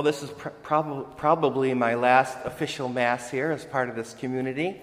[0.00, 4.14] Well, this is pr- prob- probably my last official Mass here as part of this
[4.14, 4.80] community.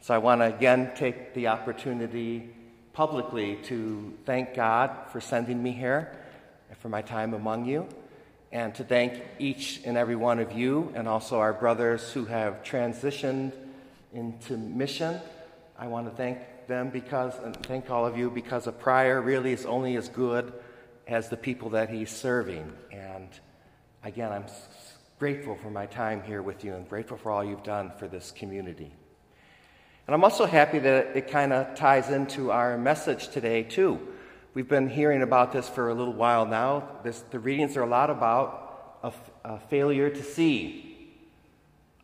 [0.00, 2.52] So I want to again take the opportunity
[2.92, 6.12] publicly to thank God for sending me here
[6.68, 7.86] and for my time among you,
[8.50, 12.64] and to thank each and every one of you and also our brothers who have
[12.64, 13.52] transitioned
[14.12, 15.20] into mission.
[15.78, 19.52] I want to thank them because, and thank all of you because a prior really
[19.52, 20.52] is only as good
[21.06, 22.72] as the people that he's serving.
[22.90, 23.28] And
[24.04, 24.46] again, I'm
[25.18, 28.32] grateful for my time here with you and grateful for all you've done for this
[28.32, 28.92] community.
[30.06, 34.00] And I'm also happy that it kind of ties into our message today, too.
[34.54, 36.88] We've been hearing about this for a little while now.
[37.04, 39.12] This, the readings are a lot about a,
[39.44, 41.14] a failure to see,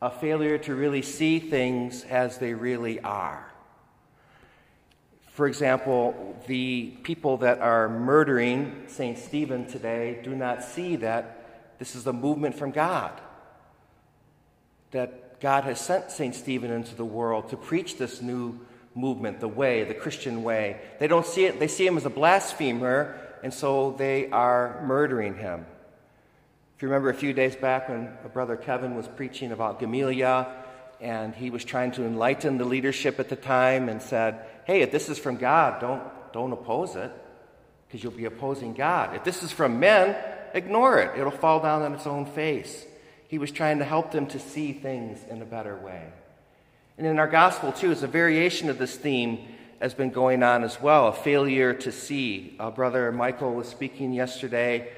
[0.00, 3.44] a failure to really see things as they really are.
[5.26, 9.18] For example, the people that are murdering St.
[9.18, 11.37] Stephen today do not see that
[11.78, 13.12] this is a movement from God.
[14.90, 16.34] That God has sent St.
[16.34, 18.58] Stephen into the world to preach this new
[18.94, 20.80] movement, the way, the Christian way.
[20.98, 25.36] They don't see it, they see him as a blasphemer, and so they are murdering
[25.36, 25.66] him.
[26.76, 30.46] If you remember a few days back when brother Kevin was preaching about Gamaliel,
[31.00, 34.90] and he was trying to enlighten the leadership at the time and said, hey, if
[34.90, 37.12] this is from God, don't, don't oppose it
[37.86, 39.14] because you'll be opposing God.
[39.14, 40.16] If this is from men,
[40.58, 41.18] ignore it.
[41.18, 42.84] It'll fall down on its own face.
[43.28, 46.02] He was trying to help them to see things in a better way.
[46.98, 49.46] And in our gospel, too, it's a variation of this theme
[49.80, 52.56] has been going on as well a failure to see.
[52.58, 54.90] Uh, Brother Michael was speaking yesterday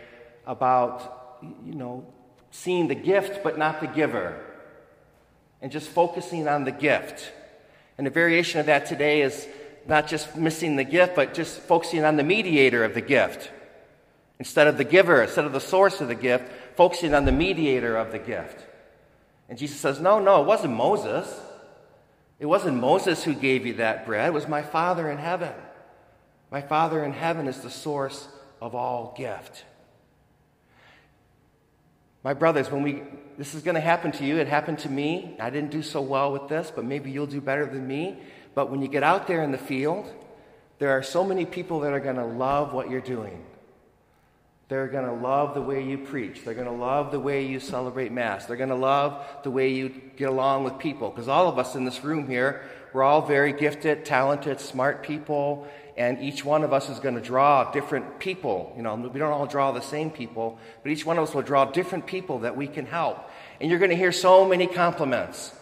[0.46, 2.06] about, you know,
[2.50, 4.40] seeing the gift but not the giver
[5.60, 7.32] and just focusing on the gift.
[7.98, 9.46] And a variation of that today is
[9.86, 13.50] not just missing the gift, but just focusing on the mediator of the gift.
[14.40, 17.96] Instead of the giver, instead of the source of the gift, focusing on the mediator
[17.96, 18.64] of the gift.
[19.50, 21.28] And Jesus says, No, no, it wasn't Moses.
[22.38, 24.28] It wasn't Moses who gave you that bread.
[24.28, 25.52] It was my Father in heaven.
[26.50, 28.28] My Father in heaven is the source
[28.62, 29.64] of all gift.
[32.24, 33.02] My brothers, when we
[33.36, 35.36] this is going to happen to you, it happened to me.
[35.38, 38.16] I didn't do so well with this, but maybe you'll do better than me.
[38.54, 40.10] But when you get out there in the field,
[40.78, 43.44] there are so many people that are going to love what you're doing.
[44.70, 46.44] They're going to love the way you preach.
[46.44, 48.46] They're going to love the way you celebrate Mass.
[48.46, 51.10] They're going to love the way you get along with people.
[51.10, 52.62] Because all of us in this room here,
[52.94, 55.68] we're all very gifted, talented, smart people
[56.00, 58.72] and each one of us is going to draw different people.
[58.74, 61.42] You know, we don't all draw the same people, but each one of us will
[61.42, 63.28] draw different people that we can help.
[63.60, 65.52] And you're going to hear so many compliments.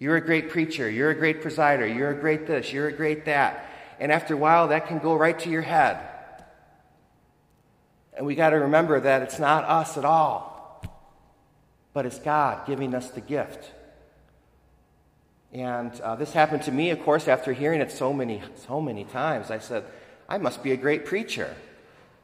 [0.00, 0.90] You're a great preacher.
[0.90, 1.86] You're a great presider.
[1.94, 2.72] You're a great this.
[2.72, 3.64] You're a great that.
[4.00, 5.98] And after a while, that can go right to your head.
[8.18, 10.82] And we got to remember that it's not us at all,
[11.92, 13.70] but it's God giving us the gift.
[15.52, 19.04] And uh, this happened to me, of course, after hearing it so many, so many
[19.04, 19.52] times.
[19.52, 19.84] I said,
[20.28, 21.54] I must be a great preacher.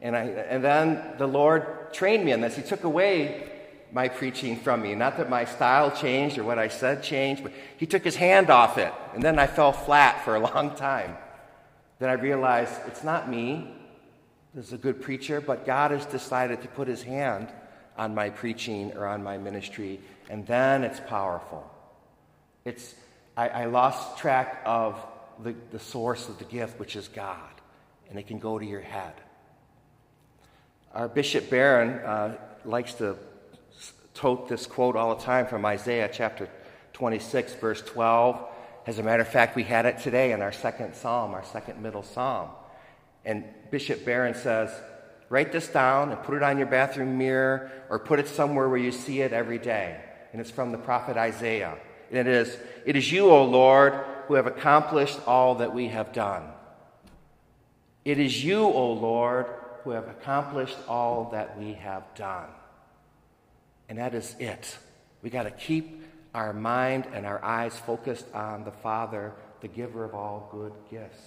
[0.01, 2.57] And, I, and then the Lord trained me in this.
[2.57, 3.53] He took away
[3.93, 4.97] my preaching from me.
[4.97, 8.51] Not that my style changed or what I said changed, but He took His hand
[8.51, 8.93] off it.
[9.15, 11.17] And then I fell flat for a long time.
[12.01, 13.71] Then I realized it's not me
[14.57, 17.49] as a good preacher, but God has decided to put His hand
[17.97, 20.01] on my preaching or on my ministry,
[20.31, 21.69] and then it's powerful.
[22.65, 22.95] It's,
[23.37, 24.99] I, I lost track of
[25.43, 27.39] the, the source of the gift, which is God,
[28.09, 29.15] and it can go to your head.
[30.93, 33.17] Our Bishop Barron uh, likes to
[34.15, 36.49] tote this quote all the time from Isaiah chapter
[36.93, 38.41] 26, verse 12.
[38.87, 41.83] As a matter of fact, we had it today in our second psalm, our second
[41.83, 42.51] middle psalm.
[43.25, 44.71] And Bishop Barron says,
[45.29, 48.79] write this down and put it on your bathroom mirror or put it somewhere where
[48.79, 50.01] you see it every day.
[50.33, 51.77] And it's from the prophet Isaiah.
[52.11, 53.95] And it is, It is you, O Lord,
[54.27, 56.45] who have accomplished all that we have done.
[58.05, 59.47] It is you, O Lord,
[59.83, 62.49] who have accomplished all that we have done.
[63.89, 64.79] And that is it.
[65.23, 66.03] We got to keep
[66.35, 71.21] our mind and our eyes focused on the Father, the giver of all good gifts.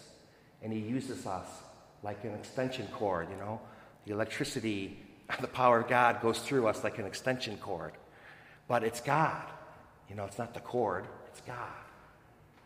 [0.61, 1.47] And He uses us
[2.03, 3.59] like an extension cord, you know.
[4.05, 4.99] The electricity,
[5.41, 7.93] the power of God goes through us like an extension cord.
[8.67, 9.43] But it's God.
[10.09, 11.55] You know, it's not the cord, it's God.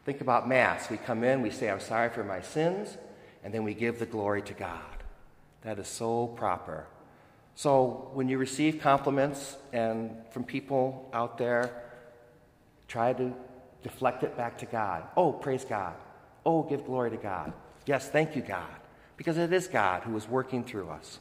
[0.06, 0.90] Think about Mass.
[0.90, 2.98] We come in, we say, I'm sorry for my sins,
[3.44, 4.80] and then we give the glory to God.
[5.62, 6.88] That is so proper.
[7.56, 11.84] So when you receive compliments and from people out there,
[12.88, 13.34] try to
[13.84, 15.04] deflect it back to God.
[15.16, 15.94] Oh, praise God.
[16.46, 17.54] Oh, give glory to God.
[17.86, 18.70] Yes, thank you, God.
[19.22, 21.20] Because it is God who is working through us.